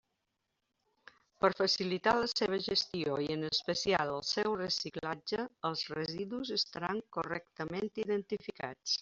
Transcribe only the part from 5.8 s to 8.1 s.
residus estaran correctament